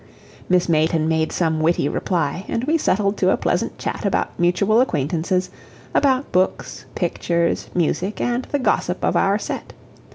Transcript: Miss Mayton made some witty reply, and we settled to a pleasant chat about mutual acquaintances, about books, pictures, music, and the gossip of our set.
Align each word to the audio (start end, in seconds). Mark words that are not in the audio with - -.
Miss 0.49 0.67
Mayton 0.67 1.07
made 1.07 1.31
some 1.31 1.59
witty 1.59 1.87
reply, 1.87 2.43
and 2.47 2.63
we 2.63 2.75
settled 2.75 3.17
to 3.17 3.29
a 3.29 3.37
pleasant 3.37 3.77
chat 3.77 4.03
about 4.03 4.39
mutual 4.39 4.81
acquaintances, 4.81 5.51
about 5.93 6.31
books, 6.31 6.85
pictures, 6.95 7.69
music, 7.75 8.19
and 8.19 8.45
the 8.45 8.57
gossip 8.57 9.05
of 9.05 9.15
our 9.15 9.37
set. 9.37 9.73